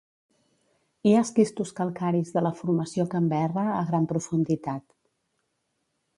[1.07, 4.87] Hi ha esquistos calcaris de la formació Canberra a gran profunditat.